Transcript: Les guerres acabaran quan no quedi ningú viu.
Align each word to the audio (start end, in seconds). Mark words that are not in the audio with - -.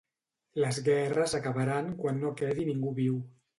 Les 0.63 0.79
guerres 0.87 1.35
acabaran 1.41 1.93
quan 2.01 2.19
no 2.25 2.35
quedi 2.43 2.69
ningú 2.73 2.97
viu. 3.05 3.25